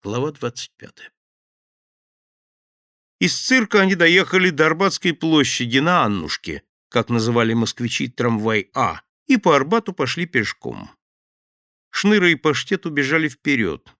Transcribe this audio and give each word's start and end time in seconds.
Глава 0.00 0.30
25. 0.30 1.10
Из 3.18 3.36
цирка 3.36 3.80
они 3.80 3.96
доехали 3.96 4.50
до 4.50 4.66
Арбатской 4.66 5.12
площади 5.12 5.78
на 5.78 6.04
Аннушке, 6.04 6.62
как 6.88 7.08
называли 7.08 7.52
москвичи 7.54 8.06
трамвай 8.06 8.70
А, 8.74 9.02
и 9.26 9.38
по 9.38 9.56
Арбату 9.56 9.92
пошли 9.92 10.26
пешком. 10.26 10.88
Шныра 11.90 12.30
и 12.30 12.36
Паштет 12.36 12.86
убежали 12.86 13.28
вперед. 13.28 13.92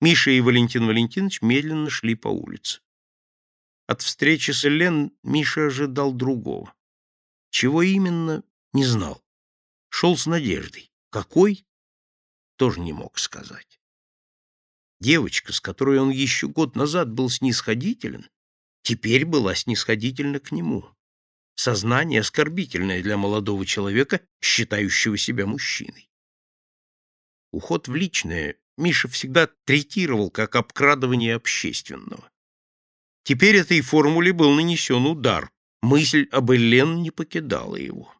Миша 0.00 0.32
и 0.32 0.40
Валентин 0.40 0.88
Валентинович 0.88 1.42
медленно 1.42 1.90
шли 1.90 2.16
по 2.16 2.26
улице. 2.26 2.80
От 3.86 4.02
встречи 4.02 4.50
с 4.50 4.64
Элен 4.64 5.12
Миша 5.22 5.66
ожидал 5.66 6.12
другого. 6.12 6.74
Чего 7.50 7.82
именно, 7.82 8.42
не 8.72 8.84
знал. 8.84 9.24
Шел 9.90 10.16
с 10.16 10.26
надеждой. 10.26 10.92
Какой? 11.10 11.64
Тоже 12.56 12.80
не 12.80 12.92
мог 12.92 13.16
сказать. 13.16 13.79
Девочка, 15.00 15.52
с 15.52 15.60
которой 15.60 15.98
он 15.98 16.10
еще 16.10 16.48
год 16.48 16.76
назад 16.76 17.10
был 17.10 17.30
снисходителен, 17.30 18.28
теперь 18.82 19.24
была 19.24 19.54
снисходительна 19.54 20.40
к 20.40 20.52
нему. 20.52 20.88
Сознание 21.54 22.20
оскорбительное 22.20 23.02
для 23.02 23.16
молодого 23.16 23.64
человека, 23.64 24.20
считающего 24.40 25.16
себя 25.16 25.46
мужчиной. 25.46 26.10
Уход 27.52 27.88
в 27.88 27.94
личное 27.94 28.56
Миша 28.76 29.08
всегда 29.08 29.48
третировал 29.64 30.30
как 30.30 30.56
обкрадывание 30.56 31.34
общественного. 31.34 32.30
Теперь 33.24 33.56
этой 33.56 33.80
формуле 33.80 34.32
был 34.32 34.54
нанесен 34.54 35.06
удар. 35.06 35.50
Мысль 35.82 36.28
об 36.30 36.52
Элен 36.52 37.02
не 37.02 37.10
покидала 37.10 37.76
его. 37.76 38.14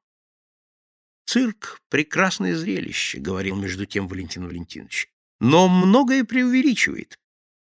«Цирк— 1.27 1.81
прекрасное 1.89 2.57
зрелище»,— 2.57 3.19
говорил 3.21 3.57
между 3.57 3.87
тем 3.87 4.09
Валентин 4.09 4.47
Валентинович. 4.47 5.10
«Но 5.41 5.69
многое 5.69 6.25
преувеличивает. 6.25 7.19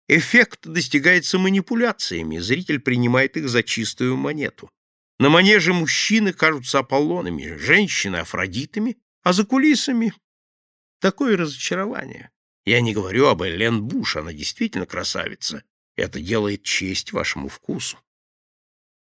Эффект 0.09 0.67
достигается 0.67 1.39
манипуляциями, 1.39 2.39
зритель 2.39 2.81
принимает 2.81 3.37
их 3.37 3.49
за 3.49 3.63
чистую 3.63 4.17
монету. 4.17 4.71
На 5.19 5.29
манеже 5.29 5.73
мужчины 5.73 6.33
кажутся 6.33 6.79
Аполлонами, 6.79 7.57
женщины— 7.57 8.17
Афродитами, 8.19 8.99
а 9.23 9.33
за 9.33 9.45
кулисами— 9.45 10.15
такое 11.01 11.37
разочарование. 11.37 12.31
Я 12.65 12.81
не 12.81 12.95
говорю 12.95 13.27
об 13.27 13.43
Элен 13.43 13.83
Буш, 13.83 14.17
она 14.17 14.33
действительно 14.33 14.87
красавица. 14.87 15.63
Это 15.97 16.21
делает 16.21 16.63
честь 16.63 17.13
вашему 17.13 17.49
вкусу. 17.49 17.99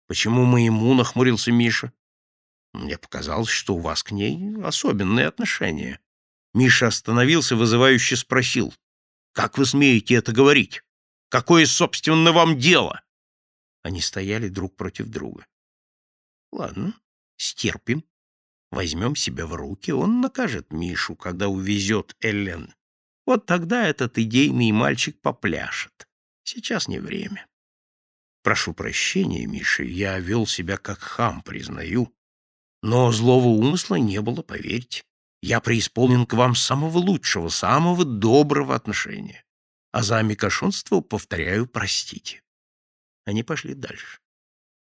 Почему 0.06 0.44
моему 0.44 0.92
нахмурился 0.94 1.52
Миша? 1.52 1.92
Мне 2.72 2.98
показалось, 2.98 3.48
что 3.48 3.74
у 3.74 3.78
вас 3.78 4.02
к 4.02 4.10
ней 4.10 4.56
особенные 4.62 5.26
отношения. 5.26 6.00
Миша 6.54 6.88
остановился, 6.88 7.56
вызывающе 7.56 8.16
спросил. 8.16 8.74
Как 9.32 9.56
вы 9.56 9.64
смеете 9.64 10.14
это 10.14 10.32
говорить? 10.32 10.82
Какое, 11.28 11.64
собственно, 11.64 12.32
вам 12.32 12.58
дело? 12.58 13.02
Они 13.82 14.00
стояли 14.00 14.48
друг 14.48 14.76
против 14.76 15.06
друга. 15.06 15.46
Ладно, 16.52 16.94
стерпим. 17.36 18.04
Возьмем 18.70 19.16
себя 19.16 19.46
в 19.46 19.54
руки, 19.54 19.90
он 19.90 20.20
накажет 20.20 20.72
Мишу, 20.72 21.16
когда 21.16 21.48
увезет 21.48 22.16
Эллен. 22.20 22.74
Вот 23.26 23.46
тогда 23.46 23.86
этот 23.86 24.18
идейный 24.18 24.72
мальчик 24.72 25.20
попляшет. 25.20 26.08
Сейчас 26.42 26.88
не 26.88 26.98
время. 26.98 27.46
Прошу 28.42 28.74
прощения, 28.74 29.46
Миша, 29.46 29.84
я 29.84 30.18
вел 30.18 30.46
себя 30.46 30.76
как 30.76 30.98
хам, 30.98 31.42
признаю. 31.42 32.12
Но 32.82 33.12
злого 33.12 33.48
умысла 33.48 33.94
не 33.96 34.20
было, 34.20 34.42
поверьте. 34.42 35.04
Я 35.42 35.60
преисполнен 35.60 36.24
к 36.24 36.34
вам 36.34 36.54
самого 36.54 36.98
лучшего, 36.98 37.48
самого 37.48 38.04
доброго 38.04 38.74
отношения 38.74 39.44
а 39.92 40.02
за 40.02 40.18
амикошонство, 40.18 41.00
повторяю, 41.00 41.66
простите. 41.66 42.42
Они 43.24 43.44
пошли 43.44 43.74
дальше. 43.74 44.18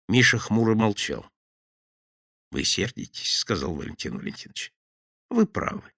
Миша 0.07 0.37
хмуро 0.37 0.75
молчал.— 0.75 1.29
Вы 2.51 2.63
сердитесь,— 2.63 3.37
сказал 3.39 3.73
Валентин 3.73 4.17
Валентинович.— 4.17 4.73
Вы 5.29 5.47
правы. 5.47 5.91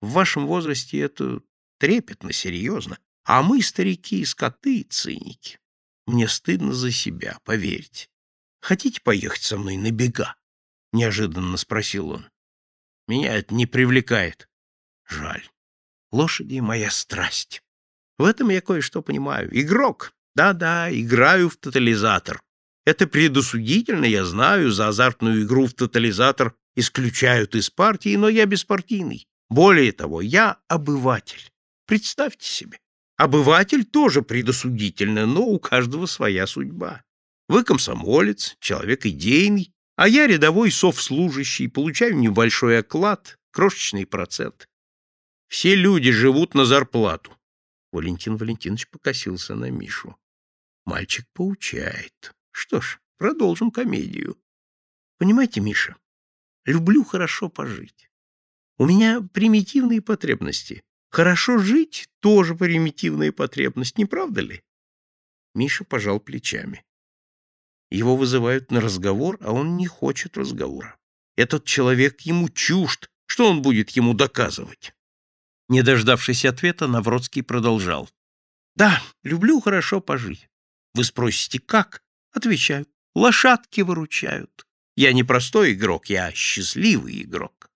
В 0.00 0.10
вашем 0.10 0.46
возрасте 0.46 0.98
это 0.98 1.40
трепетно, 1.78 2.32
серьезно, 2.32 2.98
а 3.24 3.42
мы, 3.42 3.62
старики, 3.62 4.24
скоты 4.24 4.80
и 4.80 4.84
циники. 4.84 5.60
Мне 6.06 6.26
стыдно 6.28 6.72
за 6.72 6.90
себя, 6.90 7.38
поверьте. 7.44 8.08
Хотите 8.60 9.00
поехать 9.02 9.42
со 9.42 9.56
мной 9.56 9.76
на 9.76 9.90
бега?— 9.92 10.36
неожиданно 10.92 11.56
спросил 11.56 12.10
он.— 12.10 12.28
Меня 13.08 13.36
это 13.36 13.54
не 13.54 13.66
привлекает. 13.66 14.48
Жаль. 15.08 15.48
Лошади— 16.10 16.58
моя 16.60 16.90
страсть. 16.90 17.62
В 18.18 18.24
этом 18.24 18.50
я 18.50 18.60
кое-что 18.60 19.02
понимаю. 19.02 19.48
Игрок. 19.58 20.12
Да-да, 20.34 20.88
играю 20.92 21.48
в 21.48 21.56
тотализатор. 21.56 22.42
Это 22.84 23.06
предосудительно, 23.06 24.04
я 24.04 24.24
знаю, 24.24 24.70
за 24.70 24.88
азартную 24.88 25.44
игру 25.44 25.66
в 25.66 25.74
тотализатор 25.74 26.54
исключают 26.74 27.54
из 27.54 27.70
партии, 27.70 28.16
но 28.16 28.28
я 28.28 28.46
беспартийный. 28.46 29.26
Более 29.50 29.92
того, 29.92 30.20
я 30.20 30.58
обыватель. 30.68 31.50
Представьте 31.86 32.46
себе. 32.46 32.78
Обыватель 33.16 33.84
тоже 33.84 34.22
предосудительно, 34.22 35.26
но 35.26 35.42
у 35.42 35.58
каждого 35.58 36.06
своя 36.06 36.46
судьба. 36.46 37.02
Вы 37.48 37.64
комсомолец, 37.64 38.56
человек 38.60 39.04
идейный, 39.04 39.71
а 39.96 40.08
я 40.08 40.26
рядовой 40.26 40.70
совслужащий, 40.70 41.68
получаю 41.68 42.16
небольшой 42.16 42.78
оклад, 42.78 43.38
крошечный 43.50 44.06
процент. 44.06 44.68
Все 45.48 45.74
люди 45.74 46.10
живут 46.10 46.54
на 46.54 46.64
зарплату. 46.64 47.36
Валентин 47.92 48.36
Валентинович 48.36 48.88
покосился 48.88 49.54
на 49.54 49.70
Мишу. 49.70 50.16
Мальчик 50.84 51.26
поучает. 51.34 52.34
Что 52.50 52.80
ж, 52.80 53.00
продолжим 53.18 53.70
комедию. 53.70 54.38
Понимаете, 55.18 55.60
Миша, 55.60 55.96
люблю 56.64 57.04
хорошо 57.04 57.48
пожить. 57.48 58.10
У 58.78 58.86
меня 58.86 59.20
примитивные 59.20 60.00
потребности. 60.00 60.82
Хорошо 61.10 61.58
жить— 61.58 62.08
тоже 62.20 62.54
примитивная 62.54 63.30
потребность, 63.30 63.98
не 63.98 64.06
правда 64.06 64.40
ли? 64.40 64.62
Миша 65.54 65.84
пожал 65.84 66.18
плечами. 66.18 66.82
Его 67.92 68.16
вызывают 68.16 68.70
на 68.70 68.80
разговор, 68.80 69.36
а 69.42 69.52
он 69.52 69.76
не 69.76 69.86
хочет 69.86 70.38
разговора. 70.38 70.96
Этот 71.36 71.66
человек 71.66 72.22
ему 72.22 72.48
чужд. 72.48 73.10
Что 73.26 73.50
он 73.50 73.60
будет 73.60 73.90
ему 73.90 74.14
доказывать? 74.14 74.94
Не 75.68 75.82
дождавшись 75.82 76.46
ответа, 76.46 76.86
Навродский 76.86 77.42
продолжал. 77.42 78.08
«Да, 78.76 79.02
люблю 79.22 79.60
хорошо 79.60 80.00
пожить. 80.00 80.48
Вы 80.94 81.04
спросите, 81.04 81.58
как? 81.58 82.02
Отвечаю. 82.32 82.86
Лошадки 83.14 83.82
выручают. 83.82 84.66
Я 84.96 85.12
не 85.12 85.22
простой 85.22 85.74
игрок, 85.74 86.06
я 86.06 86.32
счастливый 86.32 87.22
игрок». 87.22 87.70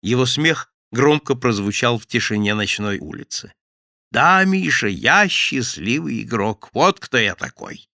Его 0.00 0.26
смех 0.26 0.72
громко 0.92 1.34
прозвучал 1.34 1.98
в 1.98 2.06
тишине 2.06 2.54
ночной 2.54 2.98
улицы. 2.98 3.52
«Да, 4.12 4.44
Миша, 4.44 4.86
я 4.86 5.28
счастливый 5.28 6.22
игрок. 6.22 6.70
Вот 6.72 7.00
кто 7.00 7.18
я 7.18 7.34
такой. 7.34 7.89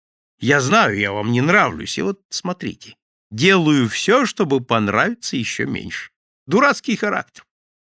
Я 0.44 0.60
знаю, 0.60 1.00
я 1.00 1.14
вам 1.14 1.32
не 1.32 1.40
нравлюсь, 1.40 1.98
и 1.98 2.02
вот 2.02 2.22
смотрите. 2.28 2.98
Делаю 3.32 3.88
все, 3.88 4.26
чтобы 4.26 4.60
понравиться 4.60 5.38
еще 5.38 5.66
меньше. 5.66 6.12
Дурацкий 6.48 6.98
характер. 6.98 7.46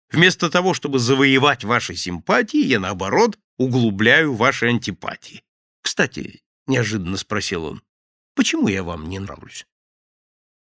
Вместо 0.10 0.50
того, 0.50 0.74
чтобы 0.74 1.00
завоевать 1.00 1.66
ваши 1.66 1.98
симпатии, 1.98 2.64
я, 2.64 2.80
наоборот, 2.80 3.38
углубляю 3.58 4.34
ваши 4.36 4.68
антипатии. 4.68 5.44
Кстати,— 5.82 6.44
неожиданно 6.68 7.18
спросил 7.18 7.66
он,— 7.66 7.84
почему 8.36 8.70
я 8.70 8.84
вам 8.84 9.10
не 9.10 9.20
нравлюсь? 9.20 9.68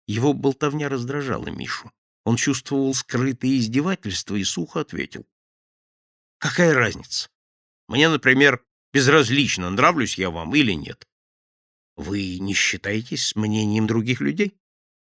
Его 0.07 0.35
болтовня 0.35 0.89
раздражала 0.89 1.49
Мишу. 1.49 1.91
Он 2.25 2.37
чувствовал 2.37 2.95
скрытое 2.95 3.59
издевательство 3.59 4.37
и 4.37 4.45
сухо 4.45 4.83
ответил. 4.83 5.27
Какая 6.39 6.75
разница? 6.75 7.29
Мне, 7.89 8.09
например, 8.09 8.65
безразлично, 8.93 9.69
нравлюсь 9.69 10.17
я 10.17 10.31
вам 10.31 10.55
или 10.55 10.75
нет. 10.75 11.09
Вы 12.03 12.41
не 12.41 12.53
считаетесь 12.53 13.29
с 13.29 13.37
мнением 13.37 13.87
других 13.87 14.21
людей? 14.21 14.57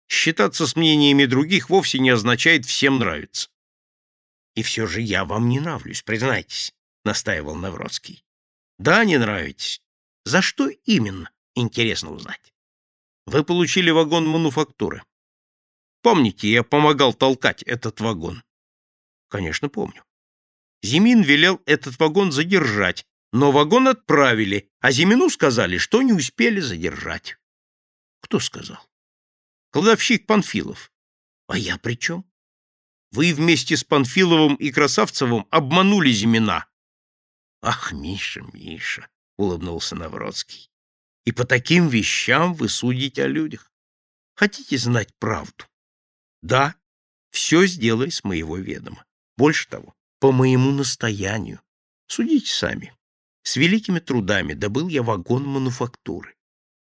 Считаться 0.07 0.67
с 0.67 0.75
мнениями 0.75 1.25
других 1.25 1.71
вовсе 1.71 1.97
не 1.97 2.11
означает 2.11 2.65
всем 2.65 2.99
нравиться. 2.99 3.49
И 4.53 4.61
все 4.61 4.85
же 4.85 5.01
я 5.01 5.25
вам 5.25 5.49
не 5.49 5.59
нравлюсь, 5.59 6.03
признайтесь,— 6.03 6.73
настаивал 7.03 7.55
Навродский. 7.55 8.23
Да, 8.77 9.03
не 9.03 9.17
нравитесь. 9.17 9.81
За 10.25 10.43
что 10.43 10.69
именно, 10.69 11.31
интересно 11.55 12.11
узнать. 12.11 12.53
Вы 13.25 13.43
получили 13.43 13.89
вагон 13.89 14.27
мануфактуры. 14.27 15.01
Помните, 16.03 16.51
я 16.51 16.61
помогал 16.61 17.15
толкать 17.15 17.63
этот 17.63 17.99
вагон? 17.99 18.43
Конечно, 19.27 19.69
помню. 19.69 20.03
Зимин 20.83 21.23
велел 21.23 21.59
этот 21.65 21.97
вагон 21.97 22.31
задержать, 22.31 23.07
но 23.35 23.51
вагон 23.51 23.89
отправили, 23.89 24.71
а 24.79 24.93
Зимину 24.93 25.29
сказали, 25.29 25.77
что 25.77 26.01
не 26.01 26.13
успели 26.13 26.61
задержать. 26.61 27.37
Кто 28.21 28.39
сказал? 28.39 28.79
Кладовщик 29.71 30.25
Панфилов. 30.25 30.89
А 31.47 31.57
я 31.57 31.77
при 31.77 31.95
чем? 31.95 32.23
Вы 33.11 33.33
вместе 33.33 33.75
с 33.75 33.83
Панфиловым 33.83 34.55
и 34.55 34.71
Красавцевым 34.71 35.47
обманули 35.51 36.13
Зимина. 36.13 36.65
Ах, 37.61 37.91
Миша, 37.91 38.41
Миша, 38.53 39.09
улыбнулся 39.35 39.97
Навроцкий. 39.97 40.71
И 41.25 41.33
по 41.33 41.43
таким 41.43 41.89
вещам 41.89 42.53
вы 42.53 42.69
судите 42.69 43.25
о 43.25 43.27
людях. 43.27 43.69
Хотите 44.35 44.77
знать 44.77 45.13
правду? 45.19 45.65
Да, 46.41 46.75
все 47.31 47.65
сделай 47.65 48.11
с 48.11 48.23
моего 48.23 48.55
ведома. 48.55 49.05
Больше 49.35 49.67
того, 49.67 49.93
по 50.19 50.31
моему 50.31 50.71
настоянию. 50.71 51.59
Судите 52.07 52.49
сами. 52.49 52.93
С 53.45 53.57
великими 53.57 53.99
трудами 53.99 54.53
добыл 54.53 54.87
я 54.87 55.03
вагон 55.03 55.45
мануфактуры. 55.45 56.33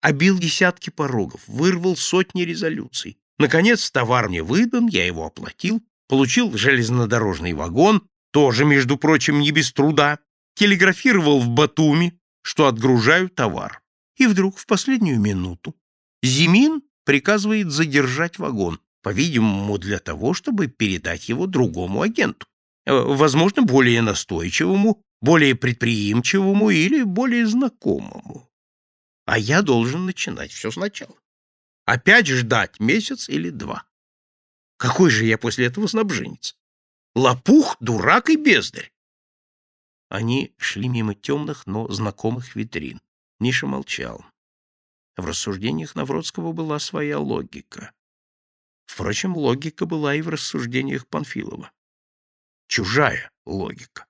Обил 0.02 0.40
десятки 0.40 0.90
порогов, 0.90 1.42
вырвал 1.48 1.96
сотни 1.96 2.42
резолюций. 2.42 3.20
Наконец, 3.38 3.92
товар 3.92 4.30
мне 4.30 4.42
выдан, 4.42 4.88
я 4.88 5.06
его 5.06 5.26
оплатил, 5.28 5.84
получил 6.08 6.58
железнодорожный 6.58 7.54
вагон, 7.54 8.02
тоже, 8.32 8.66
между 8.66 8.98
прочим, 8.98 9.40
не 9.40 9.52
без 9.52 9.72
труда, 9.72 10.20
телеграфировал 10.56 11.40
в 11.40 11.50
Батуми, 11.50 12.20
что 12.42 12.66
отгружаю 12.66 13.30
товар. 13.30 13.82
И 14.18 14.26
вдруг, 14.26 14.58
в 14.58 14.66
последнюю 14.66 15.20
минуту, 15.20 15.76
Зимин 16.24 16.82
приказывает 17.06 17.70
задержать 17.72 18.40
вагон, 18.40 18.80
по-видимому, 19.04 19.78
для 19.78 20.00
того, 20.00 20.34
чтобы 20.34 20.66
передать 20.66 21.30
его 21.30 21.46
другому 21.46 22.02
агенту, 22.02 22.48
возможно, 22.90 23.62
более 23.62 24.02
настойчивому, 24.02 25.04
более 25.22 25.56
предприимчивому 25.56 26.70
или 26.70 27.04
более 27.04 27.46
знакомому. 27.46 28.50
А 29.26 29.38
я 29.38 29.62
должен 29.62 30.06
начинать 30.06 30.52
все 30.52 30.72
сначала. 30.72 31.16
Опять 31.86 32.28
ждать 32.28 32.80
месяц 32.80 33.30
или 33.30 33.50
два. 33.50 33.86
Какой 34.78 35.10
же 35.10 35.26
я 35.26 35.38
после 35.38 35.66
этого 35.66 35.88
снабженец? 35.88 36.56
Лопух, 37.16 37.78
дурак 37.80 38.30
и 38.30 38.38
бездарь. 38.38 38.92
Они 40.08 40.54
шли 40.58 40.88
мимо 40.88 41.16
темных, 41.16 41.68
но 41.68 41.88
знакомых 41.90 42.56
витрин. 42.56 43.02
Ниша 43.40 43.68
молчал. 43.68 44.26
В 45.18 45.26
рассуждениях 45.26 45.96
Навродского 45.96 46.52
была 46.52 46.80
своя 46.80 47.20
логика. 47.20 47.92
Впрочем, 48.86 49.36
логика 49.36 49.86
была 49.86 50.16
и 50.16 50.22
в 50.22 50.30
рассуждениях 50.30 51.08
Панфилова. 51.08 51.72
Чужая 52.70 53.32
логика. 53.48 54.06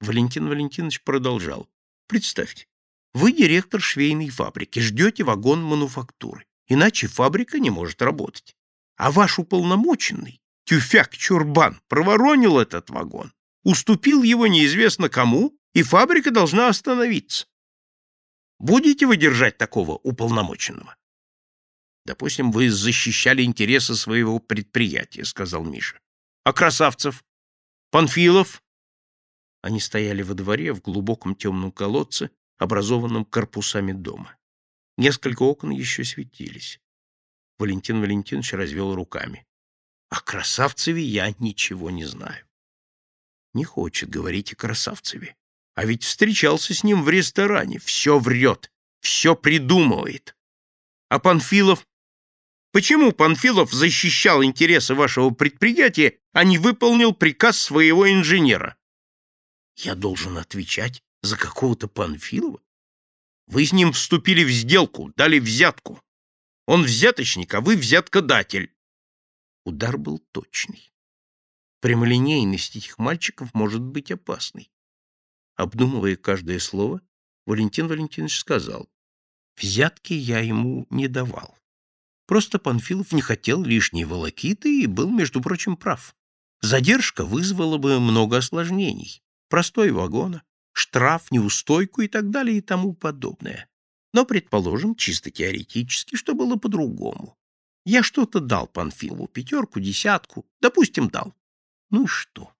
Валентин 0.00 0.48
Валентинович 0.48 1.04
продолжал. 1.04 1.70
Представьте, 2.08 2.66
вы 3.14 3.30
директор 3.30 3.80
швейной 3.80 4.30
фабрики, 4.30 4.80
ждете 4.80 5.22
вагон 5.22 5.62
мануфактуры, 5.62 6.44
иначе 6.66 7.06
фабрика 7.06 7.60
не 7.60 7.70
может 7.70 8.02
работать. 8.02 8.56
А 8.96 9.12
ваш 9.12 9.38
уполномоченный, 9.38 10.40
Тюфяк-Чурбан, 10.68 11.76
проворонил 11.86 12.58
этот 12.58 12.90
вагон, 12.90 13.32
уступил 13.62 14.24
его 14.24 14.48
неизвестно 14.48 15.08
кому, 15.08 15.56
и 15.72 15.84
фабрика 15.84 16.32
должна 16.32 16.66
остановиться. 16.68 17.46
Будете 18.58 19.06
вы 19.06 19.16
держать 19.16 19.56
такого 19.56 19.92
уполномоченного? 19.92 20.96
Допустим, 22.06 22.50
вы 22.50 22.70
защищали 22.70 23.44
интересы 23.44 23.94
своего 23.94 24.40
предприятия, 24.40 25.24
сказал 25.24 25.62
Миша. 25.62 26.00
А 26.42 26.52
Красавцев? 26.52 27.22
Панфилов? 27.90 28.62
Они 29.62 29.80
стояли 29.80 30.22
во 30.22 30.34
дворе 30.34 30.72
в 30.72 30.80
глубоком 30.80 31.34
темном 31.34 31.72
колодце, 31.72 32.30
образованном 32.58 33.24
корпусами 33.24 33.92
дома. 33.92 34.36
Несколько 34.96 35.42
окон 35.42 35.70
еще 35.70 36.04
светились. 36.04 36.80
Валентин 37.58 38.00
Валентинович 38.00 38.52
развел 38.54 38.94
руками. 38.94 39.46
О 40.08 40.20
Красавцеве 40.20 41.02
я 41.02 41.34
ничего 41.38 41.90
не 41.90 42.04
знаю. 42.04 42.46
Не 43.54 43.64
хочет 43.64 44.08
говорить 44.08 44.52
о 44.52 44.56
Красавцеве. 44.56 45.36
А 45.74 45.84
ведь 45.84 46.04
встречался 46.04 46.74
с 46.74 46.84
ним 46.84 47.02
в 47.02 47.08
ресторане. 47.08 47.78
Все 47.78 48.18
врет, 48.18 48.72
все 49.00 49.36
придумывает. 49.36 50.36
А 51.08 51.18
Панфилов 51.18 51.86
Почему 52.76 53.12
Панфилов 53.12 53.72
защищал 53.72 54.44
интересы 54.44 54.94
вашего 54.94 55.30
предприятия, 55.30 56.18
а 56.34 56.44
не 56.44 56.58
выполнил 56.58 57.14
приказ 57.14 57.58
своего 57.58 58.12
инженера? 58.12 58.76
Я 59.76 59.94
должен 59.94 60.36
отвечать 60.36 61.02
за 61.22 61.38
какого-то 61.38 61.88
Панфилова? 61.88 62.60
Вы 63.46 63.64
с 63.64 63.72
ним 63.72 63.94
вступили 63.94 64.44
в 64.44 64.50
сделку, 64.50 65.10
дали 65.16 65.38
взятку. 65.38 66.02
Он 66.66 66.82
взяточник, 66.82 67.54
а 67.54 67.62
вы 67.62 67.78
взяткодатель. 67.78 68.70
Удар 69.64 69.96
был 69.96 70.18
точный. 70.32 70.92
Прямолинейность 71.80 72.76
этих 72.76 72.98
мальчиков 72.98 73.54
может 73.54 73.80
быть 73.80 74.12
опасной. 74.12 74.70
Обдумывая 75.54 76.16
каждое 76.16 76.58
слово, 76.58 77.00
Валентин 77.46 77.88
Валентинович 77.88 78.38
сказал, 78.38 78.86
«Взятки 79.56 80.12
я 80.12 80.40
ему 80.40 80.86
не 80.90 81.08
давал. 81.08 81.56
Просто 82.26 82.58
Панфилов 82.58 83.12
не 83.12 83.20
хотел 83.22 83.62
лишней 83.62 84.04
волокиты 84.04 84.82
и 84.82 84.86
был, 84.86 85.10
между 85.10 85.40
прочим, 85.40 85.76
прав. 85.76 86.14
Задержка 86.60 87.24
вызвала 87.24 87.78
бы 87.78 88.00
много 88.00 88.38
осложнений. 88.38 89.22
Простой 89.48 89.92
вагона, 89.92 90.42
штраф, 90.72 91.30
неустойку 91.30 92.02
и 92.02 92.08
так 92.08 92.30
далее 92.30 92.58
и 92.58 92.60
тому 92.60 92.94
подобное. 92.94 93.68
Но, 94.12 94.24
предположим, 94.24 94.96
чисто 94.96 95.30
теоретически, 95.30 96.16
что 96.16 96.34
было 96.34 96.56
по-другому. 96.56 97.38
Я 97.84 98.02
что-то 98.02 98.40
дал 98.40 98.66
Панфилову, 98.66 99.28
пятерку, 99.28 99.78
десятку, 99.78 100.44
допустим, 100.60 101.08
дал. 101.08 101.34
Ну 101.90 102.04
и 102.04 102.08
что? 102.08 102.52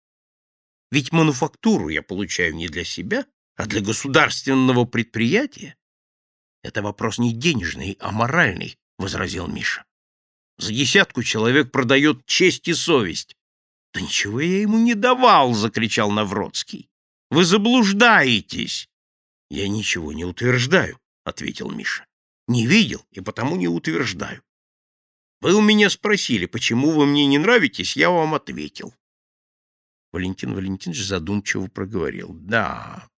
Ведь 0.92 1.12
мануфактуру 1.12 1.88
я 1.88 2.02
получаю 2.02 2.54
не 2.54 2.68
для 2.68 2.84
себя, 2.84 3.26
а 3.56 3.66
для 3.66 3.80
государственного 3.80 4.84
предприятия. 4.84 5.76
Это 6.62 6.82
вопрос 6.82 7.18
не 7.18 7.32
денежный, 7.32 7.96
а 8.00 8.12
моральный,— 8.12 8.78
возразил 8.98 9.46
Миша. 9.46 9.84
«За 10.58 10.72
десятку 10.72 11.22
человек 11.22 11.70
продает 11.70 12.25
честь 12.26 12.69
и 12.69 12.75
совесть». 12.75 13.37
«Да 13.93 14.00
ничего 14.00 14.40
я 14.40 14.60
ему 14.60 14.78
не 14.78 14.94
давал!»— 14.94 15.54
закричал 15.54 16.10
Навродский. 16.10 16.88
«Вы 17.31 17.44
заблуждаетесь!» 17.44 18.88
«Я 19.50 19.69
ничего 19.69 20.12
не 20.12 20.25
утверждаю»,— 20.25 21.00
ответил 21.25 21.70
Миша. 21.70 22.06
«Не 22.48 22.66
видел 22.66 23.04
и 23.10 23.20
потому 23.20 23.56
не 23.56 23.69
утверждаю. 23.69 24.43
Вы 25.40 25.54
у 25.54 25.60
меня 25.60 25.90
спросили, 25.90 26.46
почему 26.46 26.90
вы 26.90 27.06
мне 27.06 27.26
не 27.26 27.38
нравитесь, 27.38 27.96
я 27.96 28.10
вам 28.10 28.34
ответил». 28.34 28.94
Валентин 30.12 30.54
Валентинович 30.54 31.04
задумчиво 31.04 31.69
проговорил. 31.69 32.32
«Да, 32.32 33.08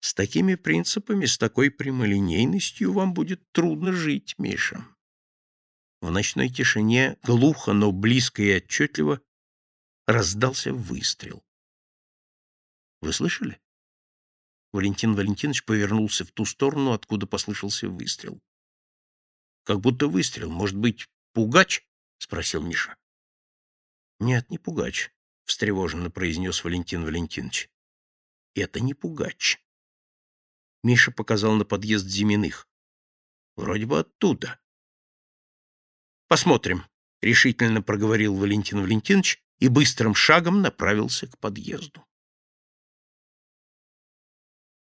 с 0.00 0.12
такими 0.14 0.54
принципами, 0.54 1.24
с 1.24 1.38
такой 1.38 1.70
прямолинейностью 1.70 2.92
вам 2.92 3.14
будет 3.14 3.40
трудно 3.52 3.92
жить, 3.92 4.34
Миша». 4.38 4.86
В 6.04 6.10
ночной 6.10 6.50
тишине, 6.50 7.16
глухо, 7.22 7.72
но 7.72 7.90
близко 7.90 8.42
и 8.42 8.56
отчетливо, 8.56 9.22
раздался 10.06 10.70
выстрел. 10.74 11.42
«Вы 13.00 13.10
слышали?» 13.14 13.58
Валентин 14.70 15.14
Валентинович 15.14 15.64
повернулся 15.64 16.26
в 16.26 16.30
ту 16.30 16.44
сторону, 16.44 16.92
откуда 16.92 17.26
послышался 17.26 17.88
выстрел. 17.88 18.38
«Как 19.62 19.80
будто 19.80 20.06
выстрел. 20.06 20.50
Может 20.50 20.76
быть, 20.76 21.08
пугач?»— 21.32 21.88
спросил 22.18 22.62
Миша. 22.62 22.98
«Нет, 24.20 24.50
не 24.50 24.58
пугач»,— 24.58 25.10
встревоженно 25.46 26.10
произнес 26.10 26.62
Валентин 26.64 27.02
Валентинович. 27.02 27.70
«Это 28.54 28.80
не 28.80 28.92
пугач». 28.92 29.58
Миша 30.82 31.12
показал 31.12 31.54
на 31.54 31.64
подъезд 31.64 32.04
Зиминых. 32.04 32.68
«Вроде 33.56 33.86
бы 33.86 34.00
оттуда». 34.00 34.60
Посмотрим, 36.34 36.84
решительно 37.22 37.80
проговорил 37.80 38.34
Валентин 38.34 38.80
Валентинович 38.82 39.38
и 39.60 39.68
быстрым 39.68 40.16
шагом 40.16 40.62
направился 40.62 41.28
к 41.28 41.38
подъезду. 41.38 42.02